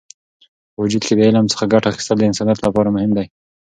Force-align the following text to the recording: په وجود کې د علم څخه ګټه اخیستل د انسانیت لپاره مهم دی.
په 0.73 0.77
وجود 0.83 1.03
کې 1.07 1.13
د 1.15 1.21
علم 1.27 1.45
څخه 1.53 1.69
ګټه 1.73 1.87
اخیستل 1.89 2.17
د 2.19 2.23
انسانیت 2.29 2.59
لپاره 2.65 2.93
مهم 2.95 3.11
دی. 3.17 3.25